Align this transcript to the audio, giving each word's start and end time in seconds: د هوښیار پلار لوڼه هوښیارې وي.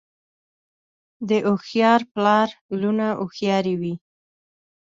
د 1.29 1.31
هوښیار 1.49 2.01
پلار 2.13 2.49
لوڼه 2.79 3.09
هوښیارې 3.19 3.75
وي. 3.81 3.93